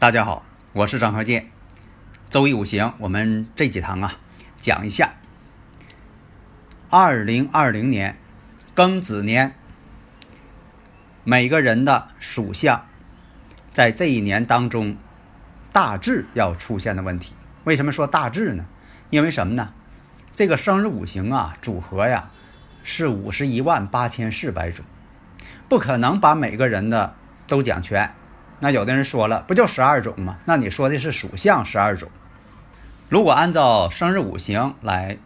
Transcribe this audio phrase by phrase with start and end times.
[0.00, 1.50] 大家好，我是张和建。
[2.30, 4.14] 周易五行，我们这几堂啊，
[4.58, 5.12] 讲一下。
[6.88, 8.16] 二零二零年
[8.74, 9.54] 庚子年，
[11.22, 12.86] 每个人的属相，
[13.74, 14.96] 在这一年当中，
[15.70, 17.34] 大致要出现的问题。
[17.64, 18.64] 为什么说大致呢？
[19.10, 19.74] 因为什么呢？
[20.34, 22.30] 这个生日五行啊，组合呀，
[22.82, 24.82] 是五十一万八千四百种，
[25.68, 27.14] 不可能把每个人的
[27.46, 28.14] 都讲全。
[28.60, 30.36] 那有的人说了，不就十二种吗？
[30.44, 32.10] 那你说的是属相十二种。
[33.08, 35.16] 如果按照生日五行来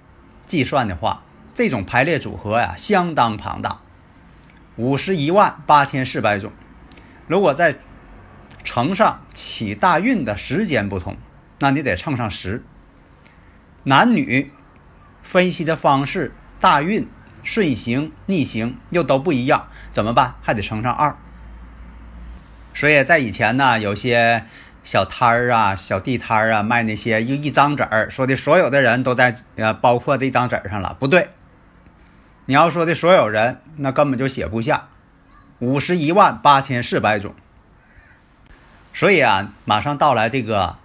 [0.46, 1.22] 计算的话，
[1.54, 3.80] 这种排列组合呀相当庞大，
[4.76, 6.52] 五十一万八千四百种。
[7.26, 7.76] 如果再
[8.62, 11.16] 乘上起大运的时间不同，
[11.58, 12.64] 那你得乘上十。
[13.82, 14.50] 男女
[15.22, 17.08] 分析的方式，大运
[17.42, 20.36] 顺行逆行又都不一样，怎么办？
[20.40, 21.16] 还得乘上二。
[22.74, 24.44] 所以在以前呢，有些
[24.82, 31.28] 小摊儿啊、小地摊儿啊，卖那些一一张纸儿，说的所有的人都在呃，包括这张纸上了，不对。
[32.46, 34.88] 你要说的所有人，那根本就写不下，
[35.60, 37.34] 五十一万八千四百种。
[38.92, 40.76] 所以啊，马上到来这个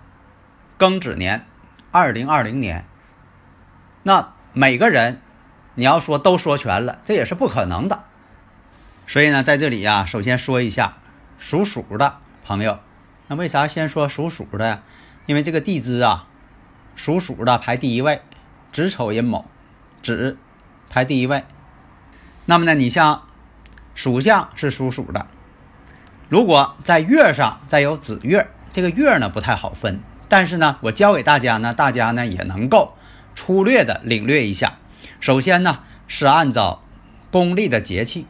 [0.77, 1.45] 庚子年，
[1.91, 2.85] 二零二零年，
[4.03, 5.19] 那每个人
[5.75, 8.03] 你要说都说全了，这也是不可能的。
[9.07, 10.93] 所以呢，在这里呀，首先说一下。
[11.39, 12.77] 属鼠的朋友，
[13.27, 14.83] 那为啥先说属鼠的？
[15.25, 16.27] 因为这个地支啊，
[16.95, 18.21] 属鼠的排第一位，
[18.73, 19.45] 子丑寅卯，
[20.03, 20.37] 子
[20.89, 21.45] 排第一位。
[22.45, 23.23] 那么呢，你像
[23.95, 25.27] 属相是属鼠的，
[26.27, 32.95] 如果在月上再有子月，这个月呢不太好分，但是呢，我教给大家呢，大家呢也能够
[33.35, 34.77] 粗略的领略一下。
[35.19, 36.81] 首先呢，是按照
[37.31, 38.25] 公历的节气。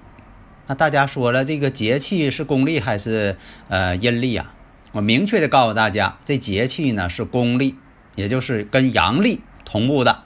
[0.69, 3.37] 那大家说了，这个节气是公历还是
[3.69, 4.53] 呃阴历啊？
[4.91, 7.73] 我明确的告诉大家，这节气呢是公历，
[8.13, 10.25] 也就是跟阳历同步的。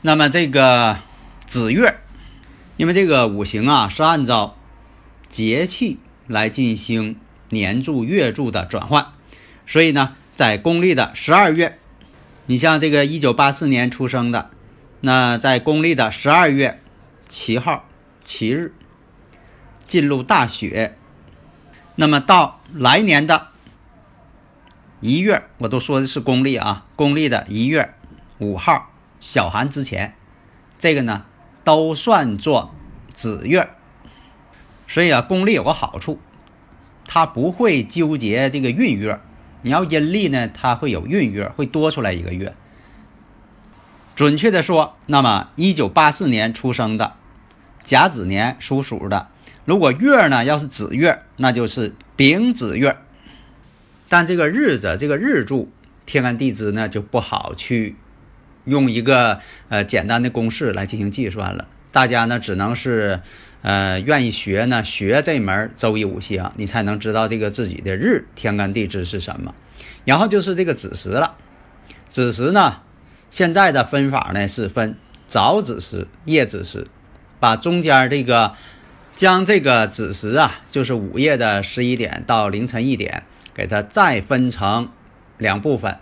[0.00, 0.98] 那么这个
[1.44, 1.96] 子月，
[2.76, 4.54] 因为这个五行啊是按照
[5.28, 5.98] 节气
[6.28, 7.16] 来进行
[7.48, 9.08] 年柱、月柱的转换，
[9.66, 11.80] 所以呢，在公历的十二月，
[12.46, 14.50] 你像这个一九八四年出生的，
[15.00, 16.80] 那在公历的十二月
[17.28, 17.88] 七号
[18.22, 18.72] 七日。
[19.90, 20.96] 进入大雪，
[21.96, 23.48] 那么到来年的
[25.00, 27.92] 一月，我都说的是公历啊，公历的一月
[28.38, 30.14] 五号小寒之前，
[30.78, 31.24] 这个呢
[31.64, 32.72] 都算作
[33.12, 33.68] 子月。
[34.86, 36.20] 所以啊，公历有个好处，
[37.04, 39.18] 它不会纠结这个闰月。
[39.62, 42.54] 你要阴历呢，它会有闰月，会多出来一个月。
[44.14, 47.16] 准确的说，那么一九八四年出生的
[47.82, 49.29] 甲子年属鼠的。
[49.70, 52.96] 如果月呢，要是子月，那就是丙子月。
[54.08, 55.70] 但这个日子，这个日柱
[56.06, 57.94] 天干地支呢，就不好去
[58.64, 59.38] 用一个
[59.68, 61.68] 呃简单的公式来进行计算了。
[61.92, 63.20] 大家呢，只能是
[63.62, 69.54] 呃愿意学呢，学这门周易五行，你才能知道这个自己的日天干地支是什么。
[70.04, 71.36] 然后就是这个子时了。
[72.08, 72.78] 子时呢，
[73.30, 74.96] 现在的分法呢是分
[75.28, 76.88] 早子时、夜子时，
[77.38, 78.54] 把中间这个。
[79.20, 84.88] 将这个子时啊，就是午夜的十一点到凌晨一点，给它再分成
[85.36, 85.98] 两部分，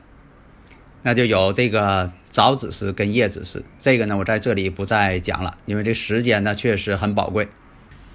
[1.02, 3.64] 那就有这个早子时跟夜子时。
[3.80, 7.48] 这个呢，我在这里不再讲了，因为这时间呢确实很宝贵。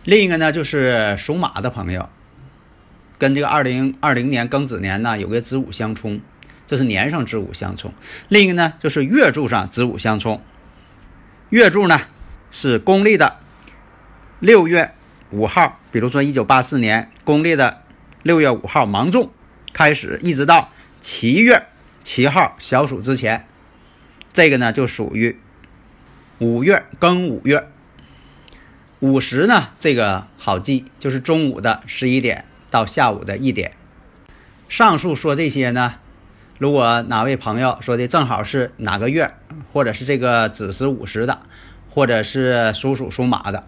[0.06, 2.08] 另一个呢，就是属马的朋友，
[3.18, 6.22] 跟这个二零二零年庚子年呢有个子午相冲，
[6.66, 7.94] 这是年上子午相冲。
[8.30, 10.42] 另一个呢，就是月柱上子午相冲，
[11.50, 12.00] 月柱呢
[12.52, 13.40] 是公历的。
[14.44, 14.92] 六月
[15.31, 17.81] 五号，比如说一九八四年公历的
[18.24, 19.31] 六月五号芒种
[19.72, 20.68] 开始，一直到
[21.00, 21.68] 七月
[22.04, 23.48] 七号小暑之前，
[24.34, 25.40] 这个呢就属于
[26.40, 27.69] 五月庚午月。
[29.00, 33.72] 午时呢，这个好记，就是中午的十一点到下午的一点。
[34.68, 35.94] 上述说这些呢，
[36.57, 39.34] 如果哪位朋友说的正好是哪个月，
[39.72, 41.44] 或者是这个子时午时的，
[41.89, 43.66] 或者是属鼠属马的，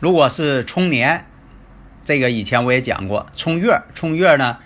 [0.00, 1.24] 如果是冲年，
[2.04, 4.58] 这个以前我也讲过，冲月冲月呢，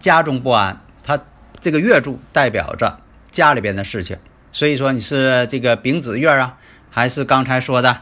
[0.00, 1.20] 家中不安，它
[1.60, 2.98] 这个月柱代表着
[3.30, 4.18] 家里边的事情，
[4.50, 6.58] 所以说你是这个丙子月啊，
[6.90, 7.98] 还是刚才说的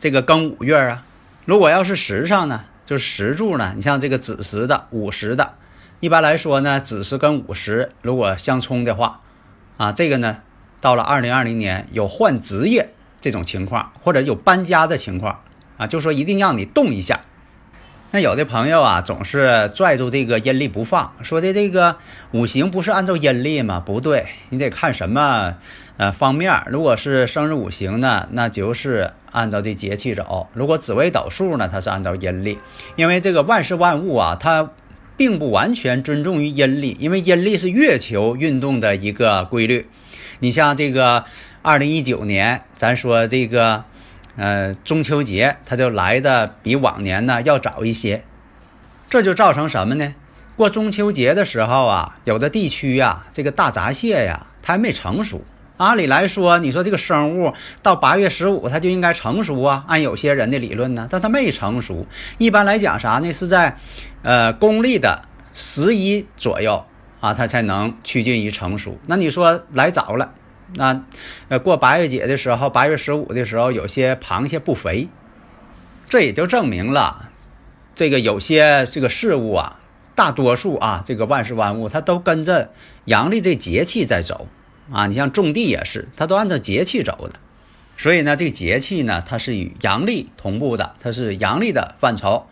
[0.00, 1.04] 这个庚午月啊？
[1.44, 5.54] 如果要是时上呢，就是时柱呢，你像这个子时的、午时的。
[6.00, 9.20] 一般来说呢，子时跟午时如果相冲的话，
[9.76, 10.38] 啊，这个呢，
[10.80, 15.40] 到了二零二零年有换职业这种情况，或者有搬家的情况，
[15.82, 17.20] 啊，就说一定让你动一下。
[18.10, 21.96] 那有的朋友啊，总是拽住这个阴历不放，说的这个
[22.32, 23.82] 五行不是按照阴历吗？
[23.84, 25.54] 不对，你得看什么
[25.96, 26.62] 呃方面。
[26.66, 32.58] 如果是生日五行呢，那就是按照这节气走；如果紫微斗数呢，它是按照阴历，
[32.96, 34.70] 因为这个万事万物啊，它。
[35.14, 39.86] 并不完全尊重于阴历，因为阴历是月球运动的一个规律。
[40.40, 41.26] 你像这个
[41.60, 43.84] 二零一九年，咱说这个
[44.36, 48.24] 呃中秋节，它就来的比往年呢要早一些，
[49.10, 50.14] 这就造成什么呢？
[50.56, 55.42] 过中秋节的时候啊，有的地区呀，这个大闸蟹呀，它还没成熟。
[55.78, 59.84] 按理来说，你说这个生物到八月十五它就应该成熟啊。
[59.88, 62.06] 按有些人的理论呢，但它没成熟。
[62.38, 63.32] 一般来讲啥呢？
[63.32, 63.78] 是在，
[64.22, 65.22] 呃，公历的
[65.54, 66.84] 十一左右
[67.20, 68.98] 啊，它才能趋近于成熟。
[69.06, 70.32] 那你说来早了，
[70.74, 71.04] 那，
[71.48, 75.08] 呃，过八月节的时候，八月十五的时候，有些螃蟹不肥，
[76.08, 77.30] 这也就证明了，
[77.94, 79.80] 这个有些这个事物啊，
[80.14, 82.70] 大多数啊，这个万事万物它都跟着
[83.04, 84.48] 阳历这节气在走。
[84.92, 87.38] 啊，你像种地也是，它都按照节气走的，
[87.96, 92.46] 所以呢，这个节气呢，它是与阳历同步的，它是阳历的范畴。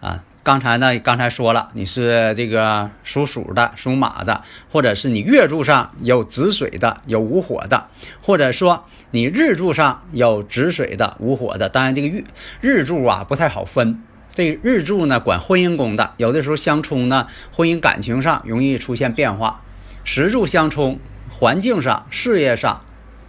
[0.00, 4.42] 啊，刚才呢，刚才说了，你是这个属鼠的、属马的，
[4.72, 7.86] 或者是你月柱上有子水的、有午火的，
[8.22, 11.68] 或者说你日柱上有子水的、午火的。
[11.68, 12.24] 当然，这个月
[12.60, 14.02] 日柱啊不太好分，
[14.32, 19.60] 这日柱呢管婚姻宫的，有的时候相冲呢，婚姻感情上容易出现变化。
[20.04, 20.98] 时柱相冲。
[21.32, 22.82] 环境上、事业上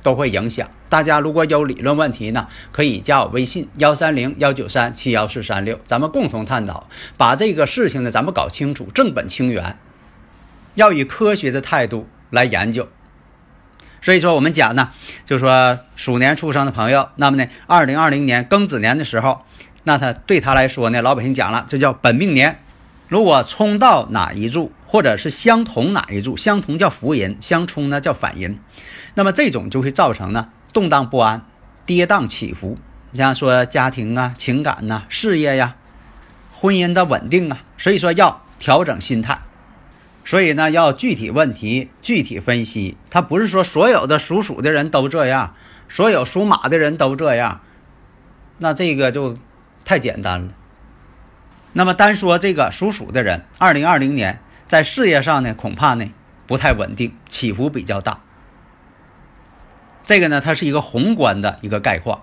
[0.04, 0.70] 都会影响。
[0.92, 9.78] 大家如果有理论问题呢，可以加我微信幺三零幺九三七幺四三六，咱们共同探讨，把这个事情呢，咱们搞清楚，正本清源，
[10.76, 12.90] 要以科学的态度来研究。
[14.02, 14.90] 所以说，我们讲呢，
[15.26, 19.46] 就说鼠年出生的朋友，那么呢，二零二零年庚子年的时候，
[19.84, 22.60] 那他对他来说呢，老百姓讲了，这叫本命年。
[23.08, 24.74] 如果冲到哪一柱？
[24.88, 26.36] 或者是相同哪一柱？
[26.36, 28.60] 相同叫福银，相冲呢叫反银。
[29.16, 31.46] 那么这种就会造成呢动荡不安、
[31.86, 32.78] 跌宕起伏。
[33.12, 35.76] 你像说家庭啊、情感呐、事业呀、
[36.54, 39.42] 婚姻的稳定啊，所以说要调整心态。
[40.24, 42.96] 所以呢要具体问题具体分析。
[43.10, 45.56] 他不是说所有的属鼠的人都这样，
[45.90, 47.62] 所有属马的人都这样，
[48.60, 49.38] 那这个就
[49.84, 50.50] 太简单了。
[51.74, 54.40] 那么单说这个属鼠的人，二零二零年。
[54.68, 56.06] 在事业上呢，恐怕呢
[56.48, 58.22] 不太稳定，起伏比较大。
[60.12, 62.22] 这个呢，它是一个宏观的一个概况。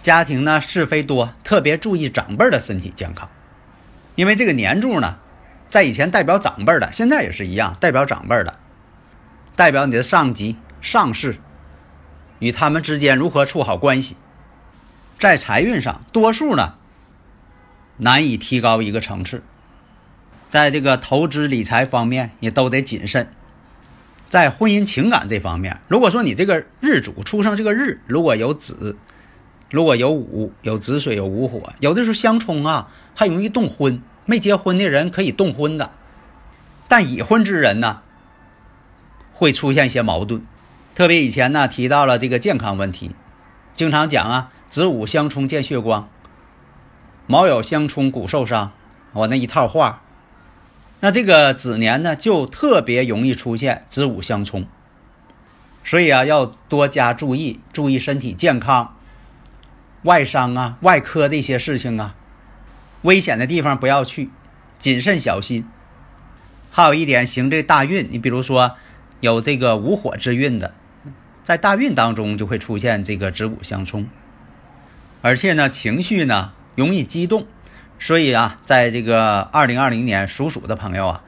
[0.00, 3.28] 家庭呢是非多，特别注意长辈的身体健康，
[4.16, 5.18] 因为这个年柱呢，
[5.70, 8.58] 在以前代表长辈的，现在也是一样，代表长辈的，
[9.54, 11.36] 代表你的上级、上司，
[12.40, 14.16] 与他们之间如何处好关系。
[15.20, 16.74] 在财运上，多数呢
[17.98, 19.44] 难以提高一个层次。
[20.48, 23.32] 在这个投资理财方面也都得谨慎，
[24.32, 28.96] 在婚姻情感这方面，如果说你这个日主出生这个日如果有子，
[29.68, 34.00] 如果有午有子水有午火，有的时候相冲啊，还容易动婚。
[34.24, 35.90] 没结婚的人可以动婚的，
[36.88, 38.00] 但已婚之人呢，
[39.34, 40.42] 会出现一些矛盾。
[40.94, 43.10] 特别以前呢提到了这个健康问题，
[43.74, 46.08] 经常讲啊，子午相冲见血光，
[47.26, 48.72] 卯酉相冲骨受伤，
[49.12, 50.01] 我那一套话。
[51.04, 54.66] 那这个子年呢，就特别容易出现子午相冲，
[55.82, 58.94] 所以啊，要多加注意，注意身体健康、
[60.04, 62.14] 外伤啊、外科的一些事情啊，
[63.02, 64.30] 危险的地方不要去，
[64.78, 65.66] 谨慎小心。
[66.70, 68.76] 还有一点，行这大运，你比如说
[69.18, 70.72] 有这个午火之运的，
[71.42, 74.06] 在大运当中就会出现这个子午相冲，
[75.20, 77.48] 而且呢，情绪呢容易激动。
[78.02, 81.22] 所以啊，在这个二零二零年属鼠的朋友啊，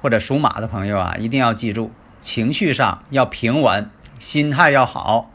[0.00, 1.90] 或者属马的朋友啊，一定要记住，
[2.22, 5.30] 情绪上要平稳，心态要好，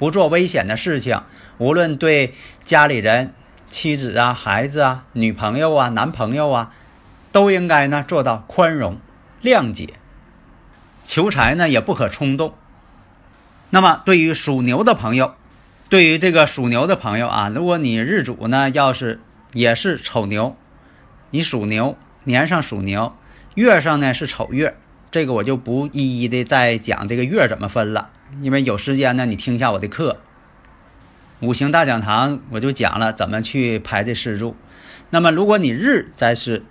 [0.00, 1.22] 不做危险的事情。
[1.58, 3.32] 无论对家里人、
[3.70, 6.72] 妻子啊、孩子啊、女朋友啊、男朋友啊，
[7.30, 8.98] 都应该呢做到宽容、
[9.40, 9.90] 谅解，
[11.06, 12.54] 求财呢也不可冲动。
[13.70, 15.36] 那么对于属牛的朋友，
[15.88, 19.20] 对于这个属牛的朋友啊，如果你日主呢要是
[19.52, 20.56] 也是丑牛，
[21.30, 23.14] 你属牛年上属牛，
[23.54, 24.76] 月上呢是丑月，
[25.10, 30.18] 这个我就不一一的再讲这个月怎么分了，因为有时间呢你听一下我的课，
[31.40, 34.56] 五行大讲堂我就讲了怎么去排这四柱。
[35.10, 36.64] 那么如果你日再是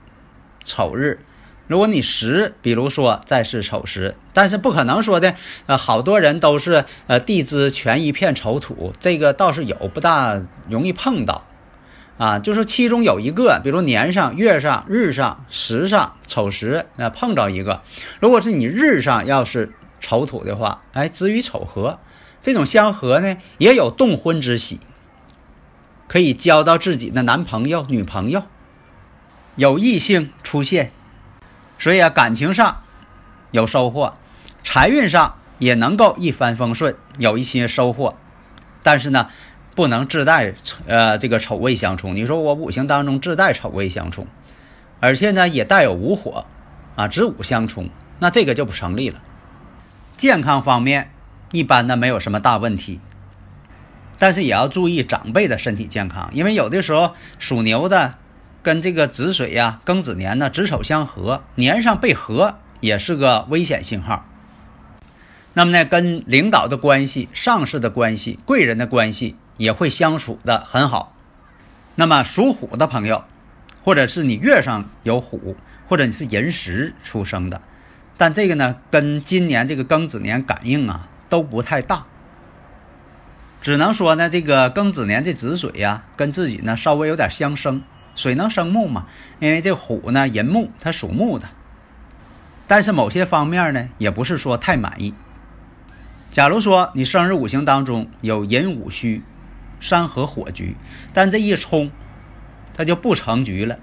[0.63, 1.19] 丑日。
[1.67, 5.35] 如果你时，比如说再是丑时，但是不可能说的，
[5.67, 11.45] 呃，好多人都是呃地支全一片丑土，这个倒是有，不大容易碰到，
[12.21, 17.81] 啊，就是其中有一个，比如年上、月上、日上、时上丑时，那碰着一个，
[18.19, 21.97] 如果是你日上要是丑土的话，哎，子与丑合，
[22.39, 24.79] 这种相合呢，也有动婚之喜，
[26.07, 28.43] 可以交到自己的男朋友、女朋友，
[29.55, 30.91] 有异性出现。
[31.79, 32.83] 所以啊，感情上
[33.49, 34.13] 有收获，
[34.63, 38.15] 财运上也能够一帆风顺，有一些收获。
[38.83, 39.29] 但是呢，
[39.75, 40.53] 不能自带
[40.87, 42.15] 呃这个丑未相冲。
[42.15, 44.27] 你说我五行当中自带丑未相冲，
[44.99, 46.45] 而且呢也带有午火
[46.95, 49.19] 啊，子午相冲，那这个就不成立了。
[50.17, 51.11] 健康方面
[51.51, 52.99] 一般呢没有什么大问题，
[54.19, 58.15] 但是也要注意长辈的身体健康，因为有的时候属牛的。
[58.63, 64.23] 跟这个子水呀，庚子年呢，子丑相合，年上被合也是个危险信号。
[65.53, 71.15] 那么呢，跟领导的关系、上司的关系、贵人的关系也会相处的很好。
[71.93, 73.23] 那么属虎的朋友，
[73.83, 75.55] 或者是你月上有虎，
[75.87, 77.61] 或者你是寅时出生的，
[78.17, 82.05] 但这个呢，跟今年这个庚子年感应啊都不太大。
[83.61, 87.83] 只能说呢，这个庚子年这子水呀，跟自己呢稍微有点相生。
[88.15, 89.05] 水能生木嘛？
[89.39, 91.47] 因为这虎呢，寅木，它属木的。
[92.67, 95.13] 但是某些方面呢，也不是说太满意。
[96.31, 99.21] 假如说你生日五行当中有寅午戌、
[99.81, 100.77] 山河火局，
[101.13, 101.91] 但这一冲，
[102.73, 103.77] 它就不成局了，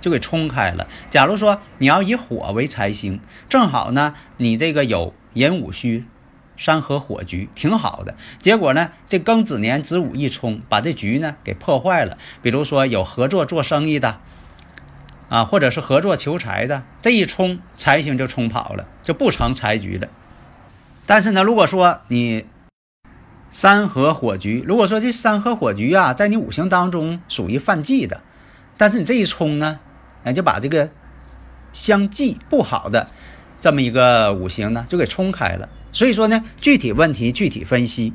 [0.00, 0.86] 就给冲开了。
[1.10, 6.04] 假如说你要以火为财星，正好呢，你这个有寅午戌。
[6.56, 12.18] 山河火局挺好的，结果呢，这庚子年子午一冲，把这局呢给破坏了。
[12.42, 14.20] 比如说有合作做生意的，
[15.30, 20.08] 啊，或者是合作求财的，这一冲财星就冲跑了，就不成财局了。
[21.06, 22.44] 但是呢，如果说你
[23.50, 28.20] 山河火局，如果说这山河火局啊，在你五行当中属于犯忌的，
[28.76, 29.80] 但是你这一冲呢，
[30.22, 30.88] 哎，就把这个
[31.72, 33.08] 相忌不好的
[33.58, 35.68] 这么一个五行呢，就给冲开了。
[35.92, 38.14] 所以说呢，具体问题具体分析。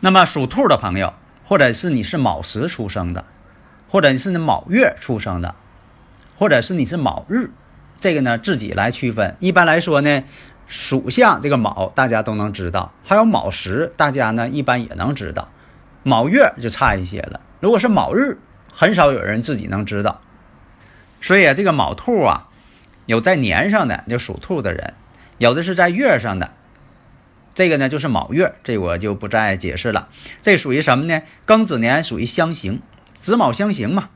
[0.00, 1.12] 那么属兔的朋友，
[1.44, 3.24] 或者是你是卯时出生的，
[3.88, 5.54] 或者你是卯月出生的，
[6.38, 7.50] 或者是你是卯日，
[8.00, 9.36] 这个呢自己来区分。
[9.38, 10.22] 一般来说呢，
[10.66, 15.48] 属相这个卯大家都能知道，还有卯时大家呢一般也能知道，
[16.02, 17.40] 卯月就差一些了。
[17.60, 18.38] 如果是卯日，
[18.72, 20.20] 很少有人自己能知道。
[21.20, 22.48] 所以啊，这个卯兔啊，
[23.06, 24.94] 有在年上的就属兔的人，
[25.38, 26.52] 有的是在月上的。
[27.54, 30.08] 这个呢就是卯月，这我就不再解释了。
[30.42, 31.22] 这属于什么呢？
[31.46, 32.82] 庚子年属于相刑，
[33.18, 34.10] 子卯相刑嘛。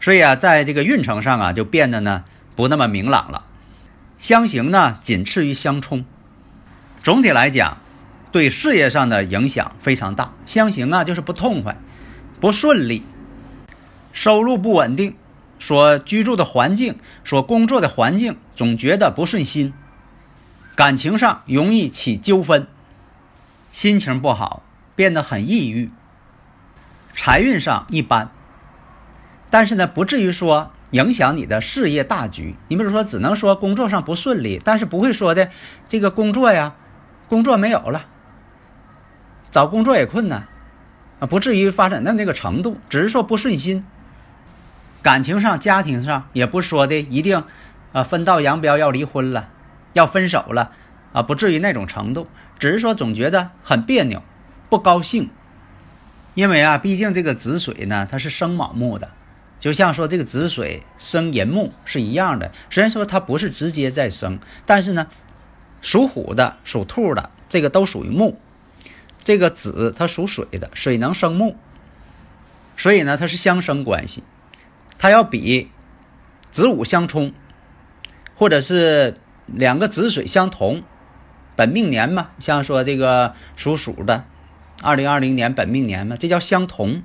[0.00, 2.24] 所以啊，在这个运程上啊，就变得呢
[2.54, 3.46] 不那么明朗了。
[4.22, 6.04] 相刑呢仅次于相冲，
[7.02, 7.78] 总体来讲，
[8.30, 10.32] 对事业上的影响非常大。
[10.46, 11.76] 相刑啊就是不痛快、
[12.40, 13.02] 不顺利，
[14.12, 15.16] 收入不稳定，
[15.58, 19.74] 所居住的环境、所工作的环境总觉得不顺心。
[20.76, 22.68] 感情上容易起纠纷，
[23.72, 24.62] 心情不好，
[24.94, 25.90] 变得很抑郁。
[27.12, 28.30] 财运上一般，
[29.50, 32.54] 但是呢，不至于说影响你的事业大局。
[32.68, 35.50] 你比如说，只能说工作上不顺利，但是不会说的
[35.88, 36.74] 这个工作呀，
[37.28, 38.06] 工作没有了，
[39.50, 40.46] 找工作也困难
[41.18, 43.84] 啊，不至于发展到那个程度，只是说不顺心。
[45.02, 47.42] 感情上、家庭上也不说的一定
[47.92, 49.48] 啊，分道扬镳要离婚了。
[49.94, 50.72] 要分手了，
[51.12, 52.26] 啊，不至于那种程度，
[52.58, 54.22] 只是说总觉得很别扭，
[54.70, 55.28] 不高兴。
[56.32, 59.10] 因为啊，毕竟这个子水呢，它是生卯木的，
[59.62, 62.50] 就像说这个子水生寅木是一样的。
[62.68, 65.06] 虽然说它不是直接在生，但是呢，
[65.80, 68.40] 属虎的、属兔的这个都属于木，
[69.22, 71.54] 这个子它属水的，水能生木，
[72.76, 74.24] 所以呢，它是相生关系，
[74.98, 75.70] 它要比
[76.50, 77.32] 子午相冲，
[78.36, 79.16] 或者是。
[79.46, 80.82] 两个子水相同，
[81.56, 84.24] 本命年嘛，像说这个属鼠的，
[84.80, 87.02] 二零二零年本命年嘛，这叫相同。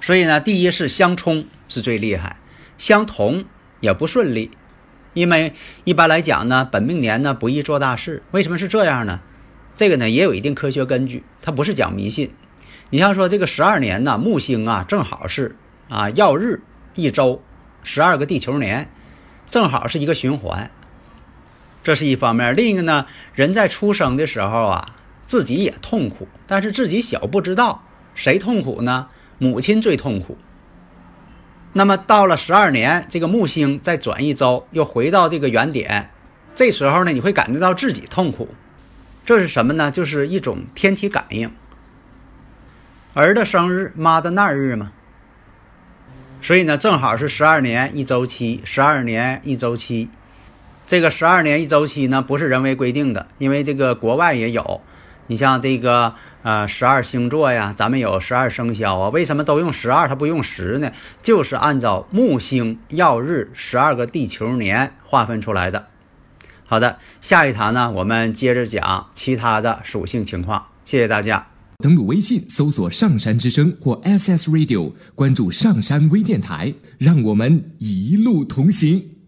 [0.00, 2.36] 所以呢，第一是相冲是最厉害，
[2.76, 3.46] 相同
[3.80, 4.50] 也不顺利，
[5.14, 8.22] 因为一般来讲呢，本命年呢不宜做大事。
[8.32, 9.20] 为什么是这样呢？
[9.76, 12.32] 这个呢也有一定科学根据，它不是讲迷信。
[12.90, 15.56] 你像说这个十二年呢，木星啊正好是
[15.88, 16.60] 啊曜日
[16.96, 17.40] 一周，
[17.82, 18.90] 十二个地球年，
[19.48, 20.70] 正好是一个循环。
[21.82, 27.84] 这是一方面，另一个呢，人在出生的时候啊，自己也痛苦，但是自己小不知道，
[28.14, 29.06] 谁痛苦呢？
[29.38, 30.36] 母亲最痛苦。
[31.72, 36.10] 那么到了十二年，这个木星再转一周，又回到这个原点，
[36.56, 38.48] 这时候呢，你会感觉到自己痛苦。
[39.24, 39.90] 这是什么呢？
[39.90, 41.50] 就是一种天体感应。
[43.14, 44.90] 儿的生日，妈的那日嘛。
[46.42, 50.08] 所以呢，正好是十二年一周期，十二年一周期。
[50.86, 54.80] 这个十二年一周期呢，不是人为规定的，因为这个国外也有。
[55.28, 60.90] 你像这个呃十二星座呀，咱们有十二生肖啊，为什么都用十二，它不用十呢？
[61.22, 65.88] 就是按照木星曜日十二个地球年划分出来的。
[66.66, 70.66] 好的，下一堂呢，我们接着讲其他的属性情况。
[70.84, 71.46] 谢谢大家。
[71.82, 79.19] 登录微信搜索“上山之声”或 SS Radio，关注上山微电台，让我们一路同行。